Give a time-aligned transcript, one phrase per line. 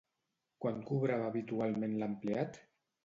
[0.63, 2.63] Quant cobrava habitualment l'empleat?